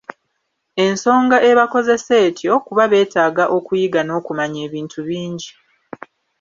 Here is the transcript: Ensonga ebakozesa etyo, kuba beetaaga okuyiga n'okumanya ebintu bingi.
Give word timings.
Ensonga 0.85 1.37
ebakozesa 1.49 2.13
etyo, 2.27 2.53
kuba 2.67 2.83
beetaaga 2.91 3.43
okuyiga 3.57 4.01
n'okumanya 4.03 4.59
ebintu 4.67 4.99
bingi. 5.07 5.49